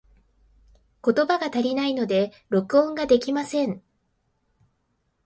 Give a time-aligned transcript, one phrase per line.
[1.05, 3.83] 言葉が足りないので、録音ができません。